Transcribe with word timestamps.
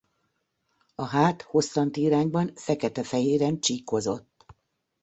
A 0.95 1.05
hát 1.05 1.41
hosszanti 1.41 2.01
irányban 2.01 2.51
fekete-fehéren 2.55 3.59
csíkozott. 3.59 4.45